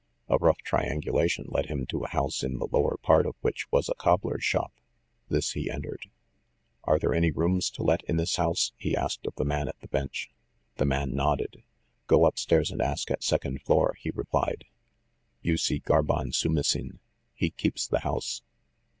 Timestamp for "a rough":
0.29-0.57